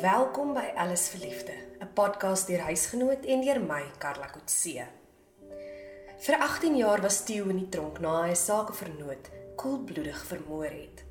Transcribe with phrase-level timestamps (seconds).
[0.00, 4.86] Welkom by Alles Verliefde, 'n podcast deur huisgenoot en deur my, Karla Kotse.
[6.18, 11.04] Vir 18 jaar was Theo in die tronk na hy 'n sakevernoot koelbloedig vermoor het.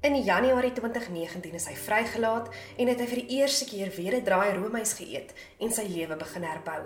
[0.00, 4.24] In Januarie 2019 is hy vrygelaat en het hy vir die eerste keer weer 'n
[4.24, 6.82] draai roomys geëet en sy lewe begin herbou.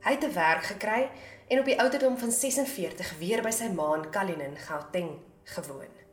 [0.00, 1.10] Hy het 'n werk gekry
[1.48, 6.03] en op die ouderdom van 46 weer by sy ma in Kalinin, Gauteng gewoon.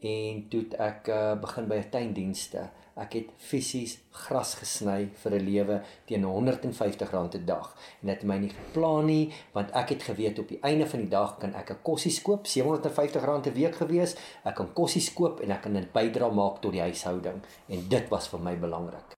[0.00, 2.68] En toe ek uh, begin by 'n tuindienste.
[2.94, 7.74] Ek het fisies gras gesny vir 'n lewe teen R150 'n dag.
[8.00, 11.00] En dit het my nie geplan nie, want ek het geweet op die einde van
[11.00, 14.16] die dag kan ek 'n kossie koop, R750 'n week gewees.
[14.44, 18.08] Ek kan kossie koop en ek kan 'n bydrae maak tot die huishouding en dit
[18.08, 19.16] was vir my belangrik.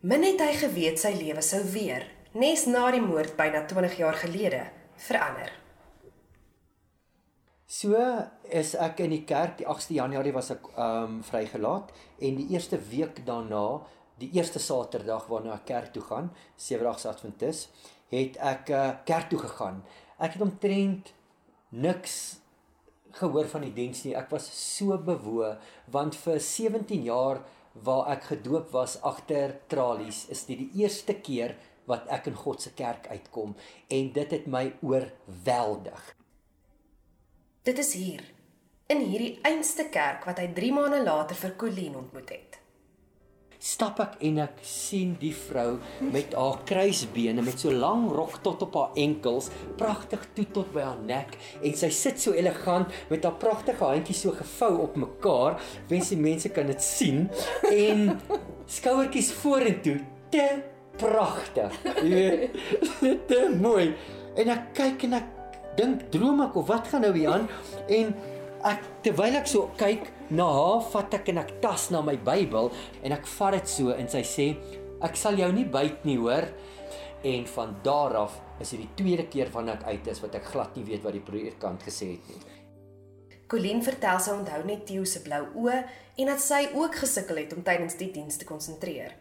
[0.00, 4.14] Min het hy geweet sy lewe sou weer, nes na die moord byna 20 jaar
[4.14, 5.50] gelede, verander.
[7.70, 7.94] So
[8.50, 12.48] is ek in die kerk die 8de Januarie was ek ehm um, vrygelaat en die
[12.50, 13.78] eerste week daarna,
[14.18, 17.68] die eerste Saterdag waarna ek kerk toe gaan, Sewedags Adventis,
[18.10, 19.84] het ek uh, kerk toe gegaan.
[20.18, 21.14] Ek het omtrent
[21.70, 22.18] niks
[23.22, 24.18] gehoor van die diens nie.
[24.18, 25.54] Ek was so bewoe
[25.94, 27.44] want vir 17 jaar
[27.86, 31.54] waar ek gedoop was agter tralies, is dit die eerste keer
[31.86, 33.54] wat ek in God se kerk uitkom
[33.86, 36.16] en dit het my oorweldig.
[37.60, 38.22] Dit is hier
[38.88, 42.54] in hierdie einste kerk wat hy 3 maande later vir Colleen ontmoet het.
[43.60, 48.64] Stap ek en ek sien die vrou met haar kruisbene met so lang rok tot
[48.64, 53.28] op haar enkels, pragtig toe tot by haar nek en sy sit so elegant met
[53.28, 55.58] haar pragtige handjies so gevou op mekaar,
[55.92, 57.26] wens die mense kan dit sien
[57.68, 58.06] en
[58.78, 59.98] skouertjies vorentoe,
[60.32, 60.48] te
[60.96, 61.76] pragtig.
[62.00, 62.56] Jy weet,
[63.28, 63.90] te mooi.
[64.40, 65.36] En ek kyk en ek
[65.80, 67.48] dink droom ek of wat gaan nou hier aan
[67.88, 68.12] en
[68.70, 72.68] ek terwyl ek so kyk na haar vat ek en ek tas na my Bybel
[73.00, 74.48] en ek vat dit so en sy sê
[75.00, 76.46] ek sal jou nie byt nie hoor
[77.24, 80.48] en van daar af is dit die tweede keer wanneer ek uit is wat ek
[80.52, 82.40] glad nie weet wat die predikant gesê het nie.
[83.50, 85.80] Colleen vertel sy onthou net Theo se blou oë
[86.20, 89.16] en dat sy ook gesukkel het om tydens die diens te konsentreer.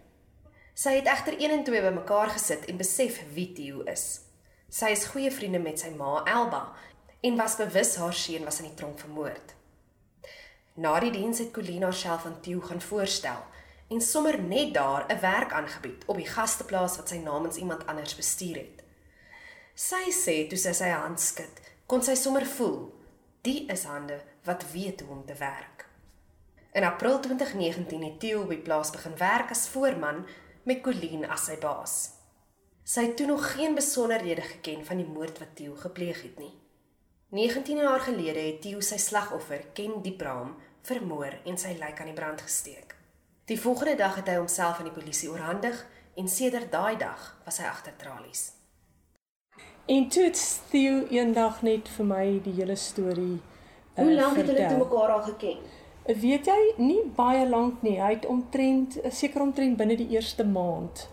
[0.77, 4.28] Sy het egter 1 en 2 bymekaar gesit en besef wie Theo is.
[4.69, 6.67] Sy is goeie vriende met sy ma Elba
[7.25, 9.55] en was bewus haar seun was in die tronk vermoord.
[10.77, 13.41] Na die diens het Colina self aan Theo gaan voorstel
[13.89, 18.15] en sommer net daar 'n werk aangebied op die gasteplaas wat sy namens iemand anders
[18.15, 18.83] bestuur het.
[19.73, 21.55] Sy sê toe sy sy hand skud,
[21.85, 22.93] kon sy sommer voel
[23.41, 25.85] die is hande wat weet hoe om te werk.
[26.73, 30.27] In April 2019 het Theo op die plaas begin werk as voorman
[30.63, 32.18] met Colleen as sy baas.
[32.89, 36.53] Sy het toe nog geen besonderhede geken van die moord wat Theo gepleeg het nie.
[37.29, 42.15] 19 jaar gelede het Theo sy slagoffer, Ken Diepraam, vermoor en sy lijk aan die
[42.17, 42.95] brand gesteek.
[43.45, 45.83] Die volgende dag het hy homself aan die polisie oorhandig
[46.17, 48.41] en sedert daai dag was hy agter tralies.
[49.85, 50.41] En toe het
[50.71, 55.13] Theo eendag net vir my die hele storie uh, Hoe lank het hulle te mekaar
[55.19, 55.61] al geken?
[56.09, 57.99] Weet jy, nie baie lank nie.
[58.01, 61.05] Hy het omtrent seker omtrent binne die eerste maand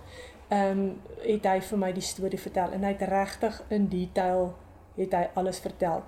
[0.48, 4.54] ehm um, het hy vir my die storie vertel en hy het regtig in detail
[4.96, 6.04] het hy alles vertel.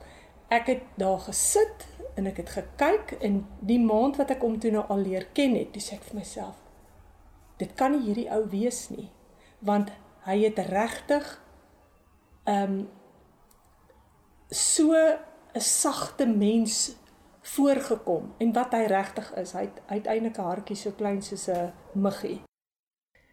[0.49, 4.71] Ek het daar gesit en ek het gekyk en die maand wat ek hom toe
[4.75, 6.57] nou al leer ken het, dis ek vir myself.
[7.59, 9.11] Dit kan nie hierdie ou wees nie,
[9.59, 9.91] want
[10.29, 11.35] hy het regtig
[12.47, 12.89] ehm um,
[14.51, 14.95] so
[15.55, 16.97] 'n sagte mens
[17.43, 19.53] voorgekom en wat hy regtig is.
[19.53, 22.48] Hy het uiteindelik 'n hartjie so klein soos 'n muggie.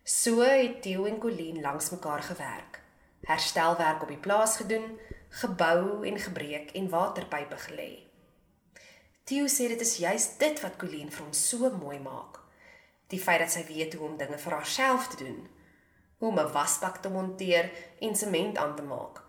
[0.07, 2.81] So het Theo en Colleen langs mekaar gewerk.
[3.21, 4.99] Herstelwerk op die plaas gedoen,
[5.29, 7.89] gebou en gebreek en waterpype gelê.
[9.23, 12.37] Theo sê dit is juist dit wat Colleen vir hom so mooi maak.
[13.09, 15.41] Die feit dat sy weet hoe om dinge vir haarself te doen,
[16.21, 19.23] hoe om 'n wasbak te monteer en sement aan te maak.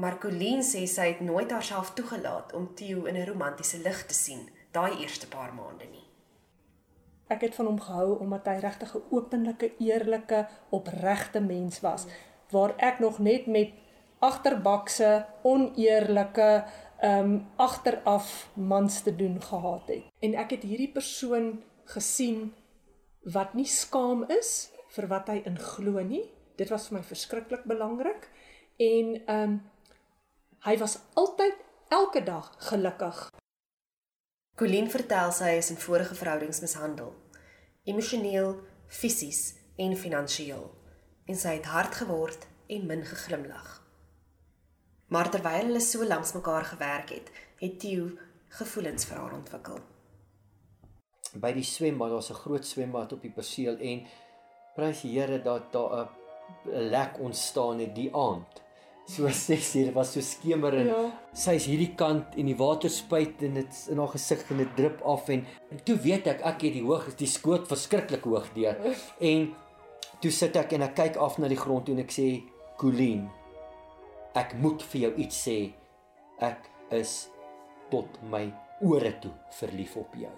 [0.00, 4.14] Maar Colleen sê sy het nooit haarself toegelaat om Theo in 'n romantiese lig te
[4.14, 5.99] sien daai eerste paar maande nie
[7.30, 12.06] ek het van hom gehou omdat hy regtig 'n openlike, eerlike, opregte mens was
[12.50, 13.70] waar ek nog net met
[14.18, 16.64] agterbakse, oneerlike,
[17.00, 20.04] ehm um, agteraf mans te doen gehad het.
[20.20, 22.52] En ek het hierdie persoon gesien
[23.22, 26.26] wat nie skaam is vir wat hy in glo nie.
[26.56, 28.28] Dit was vir my verskriklik belangrik
[28.76, 29.60] en ehm um,
[30.60, 31.56] hy was altyd
[31.88, 33.30] elke dag gelukkig
[34.60, 37.14] Colleen vertel sy is in vorige verhoudings mishandel,
[37.88, 38.58] emosioneel,
[38.92, 40.66] fisies en finansiëel,
[41.32, 43.70] en sy het hard geword en min geglimlag.
[45.16, 48.10] Maar terwyl hulle so langs mekaar gewerk het, het Theo
[48.58, 49.80] gevoelens vir haar ontwikkel.
[51.40, 54.06] by die swembad, daar's 'n groot swembad op die perseel en
[54.76, 56.04] prys die Here dat daar
[56.66, 58.60] 'n lek ontstaan het die aand.
[59.06, 61.00] So 6 uur was so skemer en Ja.
[61.34, 65.00] sy's hierdie kant en die water spuit en dit in haar gesig en dit drup
[65.02, 68.76] af en, en toe weet ek ek het die hoog die skoot verskriklik hoog deur.
[69.30, 69.50] En
[70.20, 72.28] toe sit ek en ek kyk af na die grond toe en ek sê
[72.80, 73.28] Colleen
[74.38, 75.56] ek moet vir jou iets sê.
[76.40, 77.28] Ek is
[77.90, 78.44] tot my
[78.86, 80.30] ore toe verlief op jou.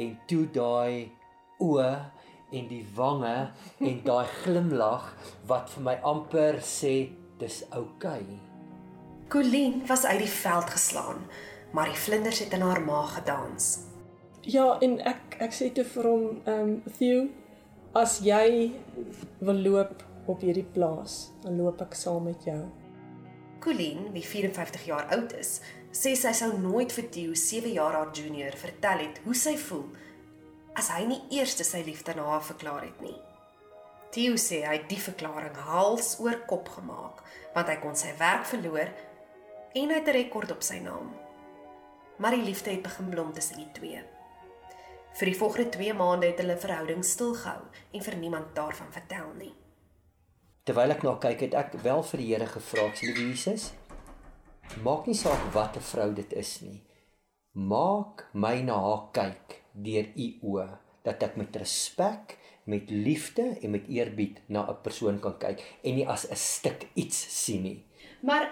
[0.00, 1.10] En toe daai
[1.60, 1.90] oë
[2.56, 3.50] en die wange
[3.84, 5.10] en daai glimlag
[5.50, 6.94] wat vir my amper sê
[7.38, 8.38] dis oukei okay.
[9.28, 11.16] Colleen was uit die veld geslaan,
[11.72, 13.78] maar die vlinders het in haar maag gedans.
[14.46, 17.24] Ja, en ek ek sê toe vir hom, ehm um, Theo,
[17.98, 18.70] as jy
[19.42, 22.60] wil loop op hierdie plaas, dan loop ek saam met jou.
[23.60, 25.58] Colleen, wie 54 jaar oud is,
[25.90, 29.88] sê sy sou nooit vir Theo, 7 jaar haar junior, vertel het hoe sy voel
[30.76, 33.16] as hy nie eers sy liefde na haar verklaar het nie.
[34.16, 37.18] Theo sê hy het die verklaring hals oor kop gemaak,
[37.52, 38.88] want hy kon sy werk verloor
[39.76, 41.12] en hy het 'n rekord op sy naam.
[42.16, 44.00] Maar die liefde het begin blom tussen die twee.
[45.18, 49.54] Vir die volgende 2 maande het hulle verhouding stilgehou en vir niemand daarvan vertel nie.
[50.64, 53.72] Terwyl ek na kyk het ek wel vir die Here gevra, sê Jesus,
[54.82, 56.82] maak nie saak wat 'n vrou dit is nie.
[57.52, 63.70] Maak my na haar kyk deur u oë dat ek met respek, met liefde en
[63.70, 67.84] met eerbied na 'n persoon kan kyk en nie as 'n stuk iets sien nie.
[68.20, 68.50] Maar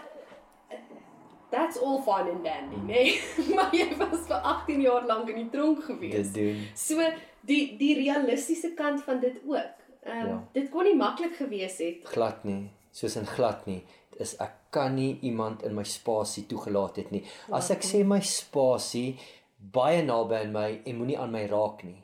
[1.51, 3.21] that's all fine and dandy, nee.
[3.57, 6.33] maar jy was vir 18 jaar lank in die tronk gewees.
[6.33, 6.67] Dit doen.
[6.75, 7.01] So
[7.41, 9.75] die die realistiese kant van dit ook.
[10.05, 10.49] Ehm um, Ja.
[10.53, 11.97] dit kon nie maklik gewees het.
[12.05, 13.83] glad nie soos in glad nie
[14.19, 18.21] is ek kan nie iemand in my spasie toegelaat het nie as ek sê my
[18.21, 19.17] spasie
[19.59, 22.04] baie naby aan my en moenie aan my raak nie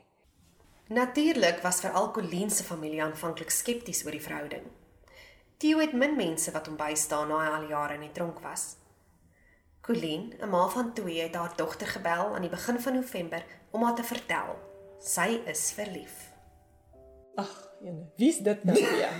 [0.91, 4.65] Natuurlik was veral Colleen se familie aanvanklik skepties oor die verhouding.
[5.57, 8.75] Theo het min mense wat hom bystaan na hy al jare in die tronk was.
[9.87, 13.83] Colleen, 'n ma van 2, het haar dogter gebel aan die begin van November om
[13.83, 14.59] haar te vertel
[14.99, 16.29] sy is verlief.
[17.35, 19.15] Ag, jene, wie's dit nou weer?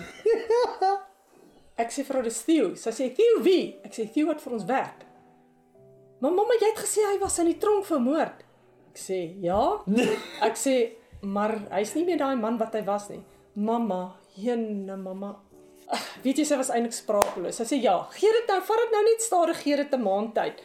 [1.82, 2.76] ek sê vir haar dis Theo.
[2.76, 3.80] Sy sê Theo wie?
[3.84, 5.06] Ek sê Theo wat vir ons werk.
[6.20, 8.44] Maar mamma, jy het gesê hy was in die tronk vermoord.
[8.92, 9.82] Ek sê ja.
[10.48, 13.22] Ek sê maar hy's nie meer daai man wat hy was nie.
[13.54, 15.36] Mamma, jene mamma.
[16.24, 17.58] Weet jy sy was eintlik spraakloos.
[17.58, 20.34] Sy sê ja, gee dit nou, vat dit nou net stadig, gee dit 'n maand
[20.36, 20.62] tyd.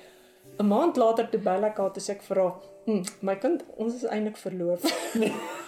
[0.59, 2.55] 'n Maand later toe bel ek haar toe sê ek vir haar,
[2.87, 4.83] hm, "My kind, ons is eintlik verloof."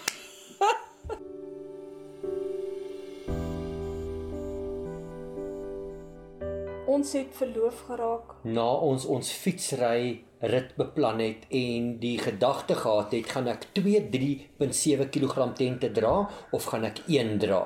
[6.98, 8.34] ons het verloof geraak.
[8.44, 14.02] na ons ons fietsry rit beplan het en die gedagte gehad het gaan ek 2
[14.12, 17.62] 3.7 kg tente dra of gaan ek 1 dra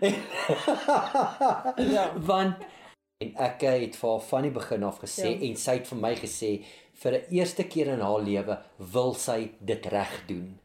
[1.94, 2.10] Ja.
[2.18, 2.54] want
[3.24, 5.46] en ek het vir haar van die begin af gesê Ja.
[5.48, 6.50] en sy het vir my gesê
[7.02, 8.58] vir 'n eerste keer in haar lewe
[8.92, 10.58] wil sy dit reg doen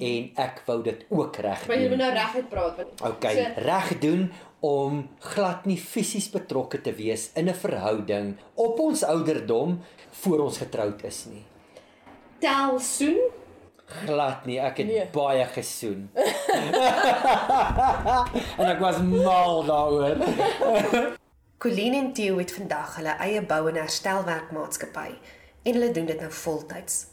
[0.00, 1.98] en ek wou dit ook reg Maar jy moet doen.
[1.98, 4.30] nou reguit praat want Okay, so, reg doen
[4.60, 9.80] om glad nie fisies betrokke te wees in 'n verhouding op ons ouderdom
[10.10, 11.44] voor ons getroud is nie.
[12.38, 13.18] tel soen
[13.86, 15.06] Glad nie, ek het Nee.
[15.12, 16.10] baie gesoen.
[18.58, 20.16] en ek was mal daaroor.
[21.62, 25.10] Colleen en Theo het vandag hulle eie bou en herstelwerkmaatskappy
[25.62, 27.06] en hulle doen dit nou voltyds.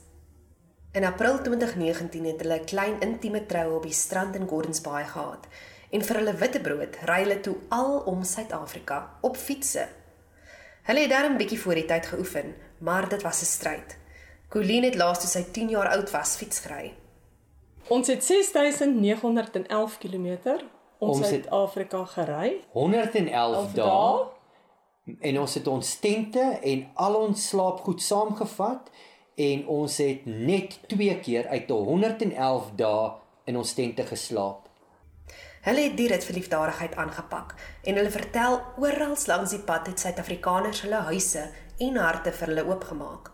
[0.94, 5.06] In April 2019 het hulle 'n klein intieme troue op die strand in Gordons Bay
[5.06, 5.48] gehad
[5.93, 9.85] en vir hulle witbrood ry hulle toe al om Suid-Afrika op fietsse.
[10.88, 13.97] Hulle het darm 'n bietjie voor die tyd geoefen, maar dit was 'n stryd.
[14.50, 16.93] Colleen het laas toe sy 10 jaar oud was fiets gery.
[17.88, 20.38] Ons het 6911 km
[21.00, 22.62] om Suid-Afrika gery.
[22.71, 24.27] 111 Elf dae dae.
[25.19, 28.89] en ons het ons tente en al ons slaapgoed saamgevat
[29.35, 33.12] en ons het net 2 keer uit 'n 111 dae
[33.45, 34.62] in ons tente geslaap.
[35.63, 37.53] Hulle het die rit vir liefdadigheid aangepak
[37.88, 41.46] en hulle vertel oral langs die pad het Suid-Afrikaners hulle huise
[41.79, 43.29] en harte vir hulle oopgemaak,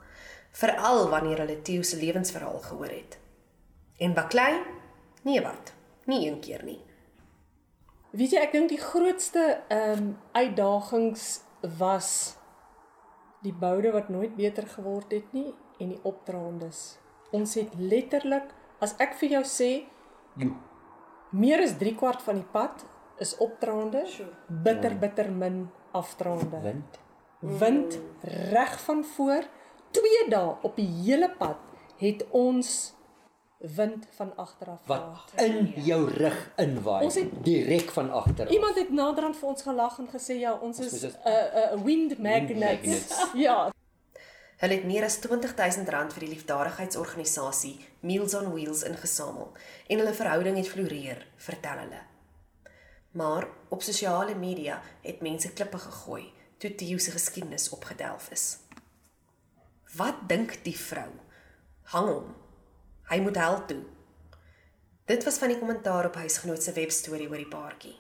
[0.62, 3.18] veral wanneer hulle Theo se lewensverhaal gehoor het.
[3.98, 4.62] En baklei?
[5.26, 5.74] Nee wat,
[6.06, 6.80] nie een keer nie.
[8.14, 11.42] Weet jy, ek dink die grootste ehm um, uitdagings
[11.82, 12.38] was
[13.42, 17.00] die boude wat nooit beter geword het nie en die opdraandes.
[17.34, 18.50] Ons het letterlik,
[18.82, 19.72] as ek vir jou sê,
[20.40, 20.54] Jo.
[21.30, 22.86] Meer as 3 kwart van die pad
[23.18, 24.06] is opdraande,
[24.48, 26.60] bitter bitter min afdraande.
[26.62, 27.00] Wind.
[27.40, 28.00] Wind
[28.52, 29.44] reg van voor,
[29.92, 31.58] 2 dae op die hele pad
[31.98, 32.94] het ons
[33.58, 38.46] wind van agter af wat in jou rug inwaai Ons het- direk van agter.
[38.48, 38.52] af.
[38.54, 41.84] Iemand het naderhand vir ons gelag en gesê ja, ons is 'n uh, 'n uh,
[41.84, 42.60] wind magnets.
[42.60, 43.26] magnets.
[43.48, 43.72] ja,
[44.60, 49.54] Hulle het meer as R20000 vir die liefdadigheidsorganisasie Meals on Wheels ingesamel
[49.88, 52.02] en hulle verhouding het floreer, vertel hulle.
[53.16, 56.26] Maar op sosiale media het mense klippe gegooi
[56.60, 58.58] toe Theo se geskiedenis opgedelf is.
[59.96, 61.08] Wat dink die vrou?
[61.96, 62.36] Hang hom.
[63.10, 63.80] Hy moet hel toe.
[65.08, 67.96] Dit was van die kommentaar op huisgenoot se webstorie oor die paartjie.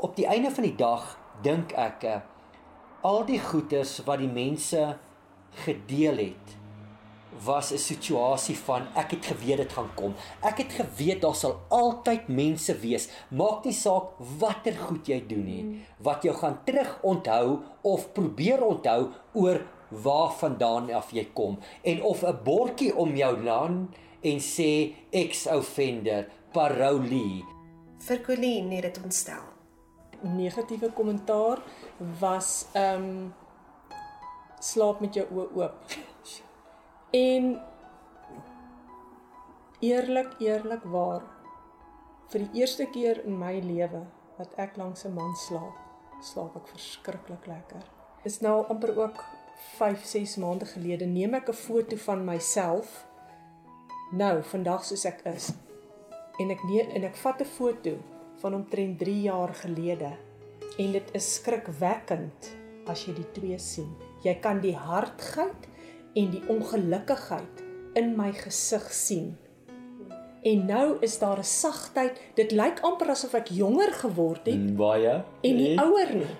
[0.00, 1.12] Op die einde van die dag
[1.44, 2.18] dink ek eh,
[3.04, 4.96] al die goeders wat die mense
[5.64, 6.56] gedeel het
[7.44, 10.14] was 'n situasie van ek het geweet dit gaan kom.
[10.42, 13.08] Ek het geweet daar sal altyd mense wees.
[13.28, 14.04] Maak nie saak
[14.38, 20.30] watter goed jy doen nie, wat jou gaan terug onthou of probeer onthou oor waar
[20.30, 26.28] vandaan af jy kom en of 'n bordjie om jou land en sê ex offender
[26.52, 27.44] parolee
[28.00, 29.42] Vir Colleen het dit ontstel.
[30.22, 31.58] negatiewe kommentaar
[32.20, 33.34] was ehm um,
[34.60, 35.98] slaap met jou oë oop.
[37.16, 37.50] En
[39.80, 41.24] eerlik, eerlik waar
[42.30, 44.04] vir die eerste keer in my lewe
[44.38, 45.76] wat ek langs 'n man slaap,
[46.22, 47.82] slaap ek verskriklik lekker.
[48.24, 49.24] Is nou amper ook
[49.76, 53.06] 5, 6 maande gelede neem ek 'n foto van myself
[54.12, 55.52] nou vandag soos ek is.
[56.38, 57.98] En ek neem en ek vat 'n foto
[58.40, 60.16] van omtrent 3 jaar gelede
[60.78, 64.09] en dit is skrikwekkend as jy die twee sien.
[64.20, 65.68] Jy kan die hartgeit
[66.18, 67.62] en die ongelukkigheid
[67.96, 69.30] in my gesig sien.
[70.44, 72.20] En nou is daar 'n sagtheid.
[72.34, 76.36] Dit lyk amper asof ek jonger geword het baie en nie ouer nie.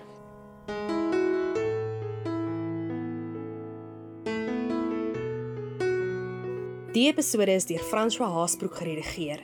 [6.93, 9.39] Die episode is deur François Haasbroek geredigeer.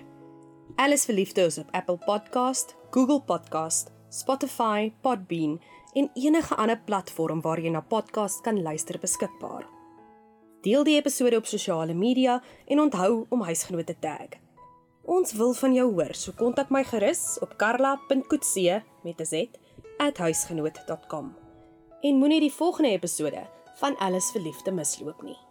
[0.75, 5.62] Alles verliefde is op Apple Podcast, Google Podcast, Spotify, Podbean
[5.98, 9.66] en enige ander platform waar jy na podcast kan luister beskikbaar.
[10.62, 12.38] Deel die episode op sosiale media
[12.68, 14.38] en onthou om huisgenote te tag.
[15.08, 19.48] Ons wil van jou hoor, so kontak my gerus op karla.coetzee met 'n z
[19.98, 21.36] @huisgenoot.com.
[22.01, 23.48] En moenie die volgende episode
[23.80, 25.47] van Alles verliefde misloop nie.